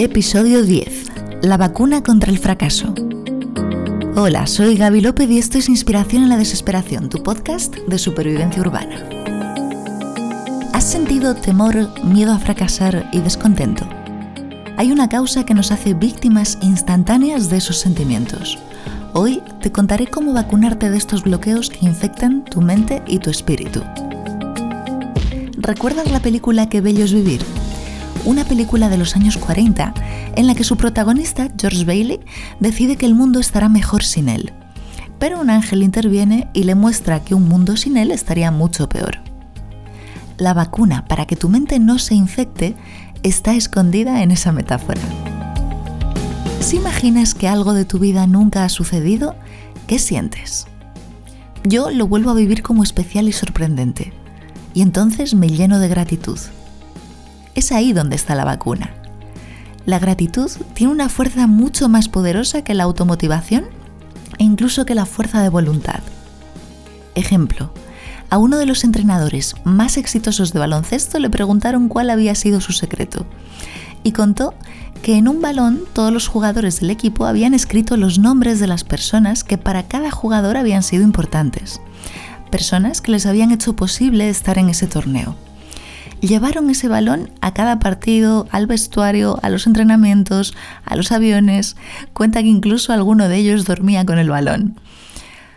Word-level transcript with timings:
Episodio 0.00 0.62
10. 0.62 1.42
La 1.42 1.56
vacuna 1.56 2.04
contra 2.04 2.30
el 2.30 2.38
fracaso. 2.38 2.94
Hola, 4.14 4.46
soy 4.46 4.76
Gaby 4.76 5.00
López 5.00 5.28
y 5.28 5.38
esto 5.38 5.58
es 5.58 5.68
Inspiración 5.68 6.22
en 6.22 6.28
la 6.28 6.36
Desesperación, 6.36 7.08
tu 7.08 7.20
podcast 7.24 7.74
de 7.74 7.98
supervivencia 7.98 8.62
urbana. 8.62 9.04
¿Has 10.72 10.84
sentido 10.84 11.34
temor, 11.34 11.74
miedo 12.04 12.30
a 12.30 12.38
fracasar 12.38 13.10
y 13.12 13.18
descontento? 13.18 13.88
Hay 14.76 14.92
una 14.92 15.08
causa 15.08 15.44
que 15.44 15.54
nos 15.54 15.72
hace 15.72 15.94
víctimas 15.94 16.58
instantáneas 16.62 17.50
de 17.50 17.56
esos 17.56 17.78
sentimientos. 17.78 18.56
Hoy 19.14 19.42
te 19.60 19.72
contaré 19.72 20.06
cómo 20.06 20.32
vacunarte 20.32 20.90
de 20.90 20.96
estos 20.96 21.24
bloqueos 21.24 21.70
que 21.70 21.84
infectan 21.84 22.44
tu 22.44 22.60
mente 22.60 23.02
y 23.08 23.18
tu 23.18 23.30
espíritu. 23.30 23.82
¿Recuerdas 25.56 26.08
la 26.12 26.20
película 26.20 26.68
Qué 26.68 26.80
bello 26.80 27.04
es 27.04 27.12
vivir? 27.12 27.40
Una 28.24 28.44
película 28.44 28.88
de 28.88 28.98
los 28.98 29.16
años 29.16 29.36
40 29.36 29.94
en 30.36 30.46
la 30.46 30.54
que 30.54 30.64
su 30.64 30.76
protagonista, 30.76 31.48
George 31.58 31.84
Bailey, 31.84 32.20
decide 32.60 32.96
que 32.96 33.06
el 33.06 33.14
mundo 33.14 33.40
estará 33.40 33.68
mejor 33.68 34.04
sin 34.04 34.28
él. 34.28 34.52
Pero 35.18 35.40
un 35.40 35.50
ángel 35.50 35.82
interviene 35.82 36.48
y 36.52 36.64
le 36.64 36.74
muestra 36.74 37.24
que 37.24 37.34
un 37.34 37.48
mundo 37.48 37.76
sin 37.76 37.96
él 37.96 38.10
estaría 38.10 38.50
mucho 38.50 38.88
peor. 38.88 39.18
La 40.36 40.54
vacuna 40.54 41.04
para 41.06 41.26
que 41.26 41.36
tu 41.36 41.48
mente 41.48 41.78
no 41.78 41.98
se 41.98 42.14
infecte 42.14 42.76
está 43.22 43.54
escondida 43.54 44.22
en 44.22 44.30
esa 44.30 44.52
metáfora. 44.52 45.00
Si 46.60 46.76
imaginas 46.76 47.34
que 47.34 47.48
algo 47.48 47.72
de 47.72 47.84
tu 47.84 47.98
vida 47.98 48.26
nunca 48.26 48.64
ha 48.64 48.68
sucedido, 48.68 49.34
¿qué 49.86 49.98
sientes? 49.98 50.66
Yo 51.64 51.90
lo 51.90 52.06
vuelvo 52.06 52.30
a 52.30 52.34
vivir 52.34 52.62
como 52.62 52.82
especial 52.82 53.28
y 53.28 53.32
sorprendente, 53.32 54.12
y 54.74 54.82
entonces 54.82 55.34
me 55.34 55.48
lleno 55.48 55.80
de 55.80 55.88
gratitud 55.88 56.38
es 57.54 57.72
ahí 57.72 57.92
donde 57.92 58.16
está 58.16 58.34
la 58.34 58.44
vacuna. 58.44 58.90
La 59.88 59.98
gratitud 59.98 60.50
tiene 60.74 60.92
una 60.92 61.08
fuerza 61.08 61.46
mucho 61.46 61.88
más 61.88 62.08
poderosa 62.08 62.62
que 62.62 62.74
la 62.74 62.84
automotivación 62.84 63.64
e 64.38 64.44
incluso 64.44 64.84
que 64.84 64.94
la 64.94 65.06
fuerza 65.06 65.42
de 65.42 65.48
voluntad. 65.48 66.00
Ejemplo, 67.14 67.72
a 68.30 68.36
uno 68.36 68.58
de 68.58 68.66
los 68.66 68.84
entrenadores 68.84 69.54
más 69.64 69.96
exitosos 69.96 70.52
de 70.52 70.58
baloncesto 70.58 71.18
le 71.18 71.30
preguntaron 71.30 71.88
cuál 71.88 72.10
había 72.10 72.34
sido 72.34 72.60
su 72.60 72.72
secreto 72.72 73.24
y 74.02 74.12
contó 74.12 74.52
que 75.02 75.16
en 75.16 75.26
un 75.26 75.40
balón 75.40 75.80
todos 75.94 76.12
los 76.12 76.28
jugadores 76.28 76.80
del 76.80 76.90
equipo 76.90 77.24
habían 77.24 77.54
escrito 77.54 77.96
los 77.96 78.18
nombres 78.18 78.60
de 78.60 78.66
las 78.66 78.84
personas 78.84 79.42
que 79.42 79.56
para 79.56 79.88
cada 79.88 80.10
jugador 80.10 80.58
habían 80.58 80.82
sido 80.82 81.02
importantes, 81.02 81.80
personas 82.50 83.00
que 83.00 83.12
les 83.12 83.24
habían 83.24 83.52
hecho 83.52 83.74
posible 83.74 84.28
estar 84.28 84.58
en 84.58 84.68
ese 84.68 84.86
torneo 84.86 85.34
llevaron 86.20 86.70
ese 86.70 86.88
balón 86.88 87.30
a 87.40 87.54
cada 87.54 87.78
partido, 87.78 88.48
al 88.50 88.66
vestuario, 88.66 89.38
a 89.42 89.48
los 89.48 89.66
entrenamientos, 89.66 90.54
a 90.84 90.96
los 90.96 91.12
aviones. 91.12 91.76
Cuenta 92.12 92.42
que 92.42 92.48
incluso 92.48 92.92
alguno 92.92 93.28
de 93.28 93.36
ellos 93.36 93.64
dormía 93.64 94.04
con 94.04 94.18
el 94.18 94.30
balón. 94.30 94.80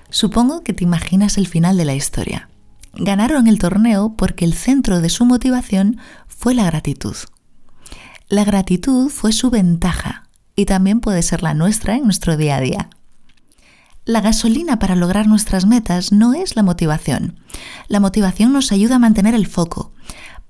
Supongo 0.09 0.61
que 0.61 0.73
te 0.73 0.83
imaginas 0.83 1.37
el 1.37 1.47
final 1.47 1.77
de 1.77 1.85
la 1.85 1.95
historia. 1.95 2.49
Ganaron 2.93 3.47
el 3.47 3.59
torneo 3.59 4.15
porque 4.17 4.45
el 4.45 4.53
centro 4.53 4.99
de 4.99 5.09
su 5.09 5.25
motivación 5.25 5.97
fue 6.27 6.53
la 6.53 6.65
gratitud. 6.65 7.15
La 8.27 8.43
gratitud 8.43 9.09
fue 9.09 9.31
su 9.31 9.49
ventaja 9.49 10.27
y 10.55 10.65
también 10.65 10.99
puede 10.99 11.21
ser 11.21 11.43
la 11.43 11.53
nuestra 11.53 11.95
en 11.95 12.03
nuestro 12.03 12.37
día 12.37 12.57
a 12.57 12.61
día. 12.61 12.89
La 14.03 14.19
gasolina 14.19 14.79
para 14.79 14.95
lograr 14.95 15.27
nuestras 15.27 15.65
metas 15.65 16.11
no 16.11 16.33
es 16.33 16.55
la 16.55 16.63
motivación. 16.63 17.39
La 17.87 17.99
motivación 17.99 18.51
nos 18.51 18.71
ayuda 18.71 18.95
a 18.95 18.99
mantener 18.99 19.35
el 19.35 19.47
foco, 19.47 19.93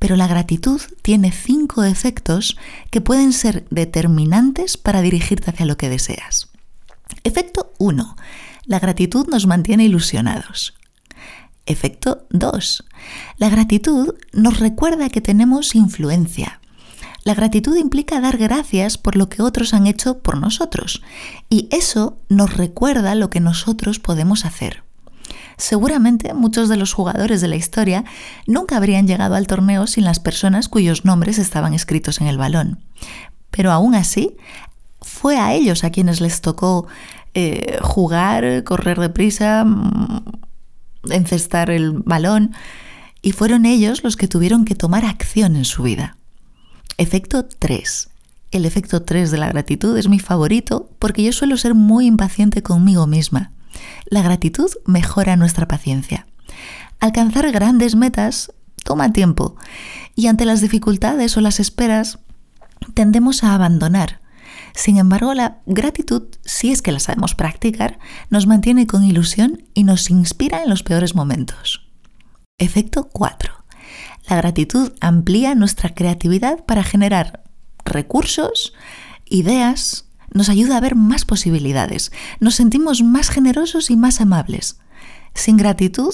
pero 0.02 0.16
la 0.16 0.25
gratitud 0.25 0.81
tiene 1.03 1.31
cinco 1.31 1.83
efectos 1.83 2.57
que 2.89 3.02
pueden 3.02 3.33
ser 3.33 3.67
determinantes 3.69 4.75
para 4.75 5.03
dirigirte 5.03 5.52
hacia 5.52 5.67
lo 5.67 5.77
que 5.77 5.89
deseas. 5.89 6.49
Efecto 7.23 7.71
1. 7.77 8.16
La 8.65 8.80
gratitud 8.80 9.27
nos 9.27 9.45
mantiene 9.45 9.83
ilusionados. 9.83 10.73
Efecto 11.67 12.26
2. 12.31 12.83
La 13.37 13.49
gratitud 13.49 14.15
nos 14.33 14.59
recuerda 14.59 15.09
que 15.09 15.21
tenemos 15.21 15.76
influencia. 15.76 16.61
La 17.23 17.36
gratitud 17.36 17.77
implica 17.77 18.20
dar 18.20 18.37
gracias 18.37 18.97
por 18.97 19.15
lo 19.15 19.30
que 19.30 19.43
otros 19.43 19.76
han 19.76 19.86
hecho 19.86 20.17
por 20.17 20.39
nosotros 20.39 21.03
y 21.47 21.70
eso 21.70 22.17
nos 22.27 22.58
recuerda 22.58 23.14
lo 23.14 23.30
que 23.30 23.39
nosotros 23.39 23.99
podemos 23.99 24.45
hacer 24.45 24.81
seguramente 25.58 26.34
muchos 26.34 26.70
de 26.70 26.78
los 26.78 26.94
jugadores 26.94 27.42
de 27.42 27.48
la 27.48 27.56
historia 27.56 28.04
nunca 28.48 28.78
habrían 28.78 29.08
llegado 29.08 29.36
al 29.36 29.48
torneo 29.48 29.88
sin 29.88 30.04
las 30.04 30.20
personas 30.20 30.70
cuyos 30.70 31.06
nombres 31.06 31.38
estaban 31.38 31.73
escritos 31.73 32.22
en 32.22 32.28
el 32.28 32.38
balón. 32.38 32.80
Pero 33.50 33.72
aún 33.72 33.95
así, 33.95 34.38
fue 35.02 35.38
a 35.38 35.54
ellos 35.54 35.84
a 35.84 35.89
quienes 35.89 36.22
les 36.22 36.42
tocó 36.42 36.88
eh, 37.34 37.80
jugar, 37.82 38.64
correr 38.64 39.00
deprisa, 39.00 39.64
mm, 39.66 40.23
encestar 41.10 41.70
el 41.70 41.94
balón, 41.94 42.54
y 43.22 43.32
fueron 43.33 43.66
ellos 43.66 44.04
los 44.04 44.16
que 44.16 44.28
tuvieron 44.28 44.66
que 44.66 44.76
tomar 44.76 45.06
acción 45.06 45.56
en 45.56 45.66
su 45.66 45.83
vida. 45.83 46.18
Efecto 46.98 47.45
3. 47.45 48.10
El 48.52 48.66
efecto 48.66 49.04
3 49.04 49.32
de 49.32 49.38
la 49.38 49.48
gratitud 49.48 49.98
es 49.98 50.10
mi 50.10 50.20
favorito 50.20 50.89
porque 51.00 51.23
yo 51.23 51.32
suelo 51.32 51.58
ser 51.58 51.73
muy 51.73 52.06
impaciente 52.06 52.62
conmigo 52.62 53.08
misma. 53.08 53.52
La 54.05 54.21
gratitud 54.21 54.70
mejora 54.86 55.36
nuestra 55.36 55.67
paciencia. 55.67 56.27
Alcanzar 56.99 57.52
grandes 57.52 57.95
metas 57.95 58.54
toma 58.83 59.14
tiempo 59.14 59.55
y 60.15 60.27
ante 60.27 60.45
las 60.45 60.61
dificultades 60.61 61.37
o 61.37 61.42
las 61.42 61.59
esperas 61.59 62.20
tendemos 62.93 63.43
a 63.43 63.54
abandonar. 63.54 64.21
Sin 64.73 64.98
embargo, 64.98 65.33
la 65.33 65.59
gratitud, 65.65 66.23
si 66.45 66.71
es 66.71 66.82
que 66.82 66.92
la 66.92 66.99
sabemos 66.99 67.36
practicar, 67.36 67.99
nos 68.30 68.48
mantiene 68.48 68.87
con 68.87 69.04
ilusión 69.04 69.64
y 69.73 69.83
nos 69.83 70.09
inspira 70.09 70.64
en 70.64 70.70
los 70.70 70.83
peores 70.83 71.15
momentos. 71.15 71.89
Efecto 72.58 73.09
4. 73.11 73.53
La 74.30 74.38
gratitud 74.38 74.93
amplía 75.02 75.55
nuestra 75.55 75.93
creatividad 75.93 76.64
para 76.65 76.83
generar 76.83 77.43
recursos, 77.83 78.73
ideas, 79.26 80.05
nos 80.33 80.49
ayuda 80.49 80.77
a 80.77 80.81
ver 80.81 80.95
más 80.95 81.25
posibilidades, 81.25 82.11
nos 82.39 82.55
sentimos 82.55 83.03
más 83.03 83.30
generosos 83.30 83.89
y 83.89 83.95
más 83.95 84.21
amables. 84.21 84.80
Sin 85.33 85.58
gratitud, 85.58 86.14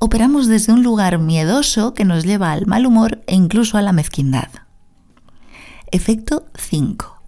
operamos 0.00 0.48
desde 0.48 0.72
un 0.72 0.82
lugar 0.82 1.18
miedoso 1.18 1.94
que 1.94 2.04
nos 2.04 2.24
lleva 2.24 2.52
al 2.52 2.66
mal 2.66 2.86
humor 2.86 3.22
e 3.26 3.34
incluso 3.34 3.78
a 3.78 3.82
la 3.82 3.92
mezquindad. 3.92 4.48
Efecto 5.92 6.46
5. 6.56 7.22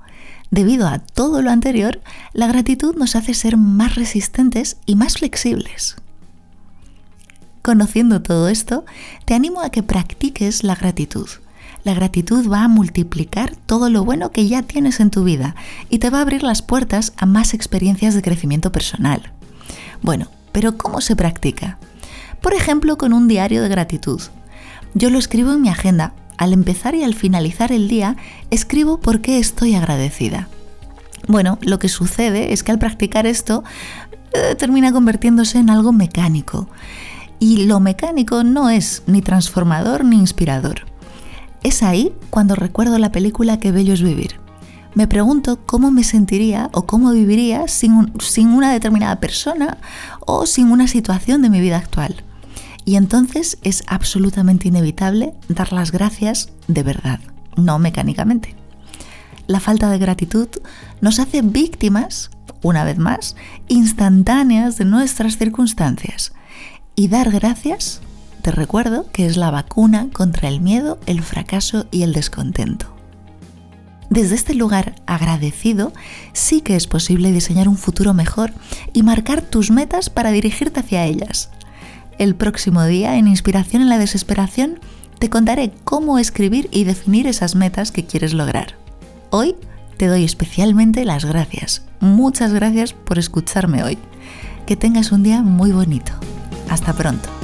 Debido 0.50 0.88
a 0.88 0.98
todo 0.98 1.43
lo 1.43 1.50
anterior, 1.50 2.00
la 2.32 2.47
gratitud 2.47 2.97
nos 2.97 3.15
hace 3.15 3.34
ser 3.34 3.56
más 3.56 3.94
resistentes 3.94 4.78
y 4.87 4.97
más 4.97 5.15
flexibles. 5.19 5.97
Conociendo 7.62 8.22
todo 8.22 8.48
esto, 8.48 8.84
te 9.27 9.34
animo 9.34 9.60
a 9.60 9.71
que 9.71 9.82
practiques 9.82 10.65
la 10.65 10.75
gratitud 10.75 11.28
la 11.84 11.94
gratitud 11.94 12.50
va 12.50 12.65
a 12.65 12.69
multiplicar 12.69 13.56
todo 13.66 13.89
lo 13.89 14.05
bueno 14.05 14.31
que 14.31 14.49
ya 14.49 14.62
tienes 14.62 15.00
en 15.00 15.11
tu 15.11 15.25
vida 15.25 15.55
y 15.89 15.99
te 15.99 16.11
va 16.11 16.19
a 16.19 16.22
abrir 16.22 16.43
las 16.43 16.62
puertas 16.62 17.12
a 17.16 17.27
más 17.27 17.55
experiencias 17.55 18.15
de 18.15 18.22
crecimiento 18.22 18.72
personal. 18.72 19.33
Bueno, 20.03 20.28
pero 20.53 20.77
¿cómo 20.77 21.00
se 21.00 21.16
practica? 21.16 21.78
Por 22.41 22.55
ejemplo, 22.55 22.99
con 22.99 23.12
un 23.12 23.28
diario 23.28 23.62
de 23.62 23.69
gratitud. 23.69 24.21
Yo 24.94 25.11
lo 25.11 25.19
escribo 25.19 25.53
en 25.53 25.62
mi 25.62 25.69
agenda. 25.69 26.15
Al 26.37 26.53
empezar 26.53 26.94
y 26.94 27.03
al 27.03 27.15
finalizar 27.15 27.72
el 27.72 27.89
día, 27.89 28.16
escribo 28.50 29.00
por 29.00 29.21
qué 29.21 29.39
estoy 29.39 29.75
agradecida. 29.75 30.49
Bueno, 31.27 31.59
lo 31.62 31.78
que 31.78 31.89
sucede 31.89 32.53
es 32.53 32.62
que 32.62 32.71
al 32.71 32.78
practicar 32.78 33.27
esto 33.27 33.65
eh, 34.33 34.55
termina 34.56 34.93
convirtiéndose 34.93 35.59
en 35.59 35.71
algo 35.71 35.93
mecánico. 35.93 36.69
Y 37.41 37.66
lo 37.66 37.81
mecánico 37.81 38.45
no 38.45 38.71
es 38.71 39.03
ni 39.06 39.21
transformador 39.21 40.05
ni 40.05 40.16
inspirador. 40.16 40.88
Es 41.63 41.83
ahí 41.83 42.13
cuando 42.31 42.55
recuerdo 42.55 42.99
la 42.99 43.13
película 43.13 43.59
Qué 43.59 43.72
bello 43.72 43.95
es 43.95 44.03
vivir. 44.03 44.41
Me 44.95 45.07
pregunto 45.07 45.60
cómo 45.66 45.91
me 45.91 46.03
sentiría 46.03 46.71
o 46.72 46.87
cómo 46.87 47.13
viviría 47.13 47.69
sin, 47.69 48.13
sin 48.21 48.49
una 48.49 48.72
determinada 48.72 49.21
persona 49.21 49.78
o 50.21 50.47
sin 50.47 50.71
una 50.71 50.89
situación 50.89 51.43
de 51.43 51.51
mi 51.51 51.60
vida 51.60 51.77
actual. 51.77 52.16
Y 52.84 52.97
entonces 52.97 53.59
es 53.63 53.84
absolutamente 53.87 54.69
inevitable 54.69 55.34
dar 55.49 55.72
las 55.72 55.93
gracias 55.93 56.51
de 56.69 56.83
verdad, 56.83 57.21
no 57.57 57.78
mecánicamente. 57.78 58.57
La 59.47 59.61
falta 59.61 59.91
de 59.91 59.99
gratitud 59.99 60.49
nos 61.01 61.19
hace 61.19 61.43
víctimas, 61.43 62.31
una 62.63 62.84
vez 62.84 62.99
más, 62.99 63.37
instantáneas 63.69 64.78
de 64.78 64.84
nuestras 64.84 65.37
circunstancias. 65.37 66.33
Y 66.95 67.09
dar 67.09 67.31
gracias 67.31 68.01
te 68.43 68.51
recuerdo 68.51 69.07
que 69.13 69.27
es 69.27 69.37
la 69.37 69.51
vacuna 69.51 70.09
contra 70.13 70.49
el 70.49 70.61
miedo, 70.61 70.99
el 71.07 71.23
fracaso 71.23 71.87
y 71.91 72.03
el 72.03 72.13
descontento. 72.13 72.95
Desde 74.11 74.35
este 74.35 74.55
lugar 74.55 74.95
agradecido, 75.07 75.93
sí 76.33 76.63
que 76.63 76.77
es 76.77 76.87
posible 76.87 77.31
diseñar 77.31 77.69
un 77.69 77.77
futuro 77.77 78.15
mejor 78.15 78.53
y 78.93 79.03
marcar 79.03 79.43
tus 79.43 79.71
metas 79.71 80.09
para 80.09 80.31
dirigirte 80.31 80.81
hacia 80.81 81.05
ellas. 81.05 81.51
El 82.19 82.35
próximo 82.35 82.85
día, 82.85 83.17
en 83.17 83.29
Inspiración 83.29 83.83
en 83.83 83.89
la 83.89 83.99
Desesperación, 83.99 84.81
te 85.19 85.29
contaré 85.29 85.73
cómo 85.85 86.19
escribir 86.19 86.69
y 86.73 86.85
definir 86.85 87.27
esas 87.27 87.55
metas 87.55 87.93
que 87.93 88.07
quieres 88.07 88.33
lograr. 88.33 88.77
Hoy, 89.31 89.57
te 89.99 90.07
doy 90.07 90.25
especialmente 90.25 91.05
las 91.05 91.25
gracias. 91.25 91.83
Muchas 92.01 92.53
gracias 92.53 92.93
por 92.93 93.19
escucharme 93.19 93.83
hoy. 93.83 93.99
Que 94.67 94.77
tengas 94.77 95.13
un 95.13 95.23
día 95.23 95.43
muy 95.43 95.73
bonito. 95.73 96.13
Hasta 96.71 96.93
pronto. 96.93 97.38